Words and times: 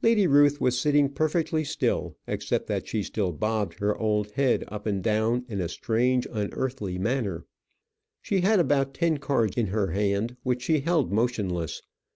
Lady 0.00 0.28
Ruth 0.28 0.60
was 0.60 0.78
sitting 0.78 1.08
perfectly 1.08 1.64
still, 1.64 2.16
except 2.28 2.68
that 2.68 2.86
she 2.86 3.02
still 3.02 3.32
bobbed 3.32 3.80
her 3.80 3.98
old 3.98 4.30
head 4.34 4.62
up 4.68 4.86
and 4.86 5.02
down 5.02 5.44
in 5.48 5.60
a 5.60 5.68
strange 5.68 6.24
unearthly 6.30 6.98
manner. 6.98 7.44
She 8.22 8.42
had 8.42 8.60
about 8.60 8.94
ten 8.94 9.18
cards 9.18 9.56
in 9.56 9.66
her 9.66 9.88
hand 9.88 10.36
which 10.44 10.62
she 10.62 10.82
held 10.82 11.10
motionless. 11.10 11.82